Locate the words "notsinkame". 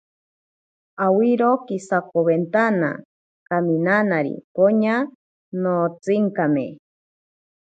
5.61-6.65